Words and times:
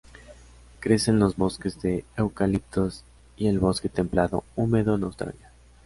Crece 0.79 1.11
en 1.11 1.19
los 1.19 1.35
bosques 1.37 1.79
de 1.79 2.05
eucaliptos 2.17 3.03
y 3.37 3.45
el 3.49 3.59
bosque 3.59 3.87
templado 3.87 4.43
húmedo 4.55 4.95
en 4.95 5.03
Australia. 5.03 5.51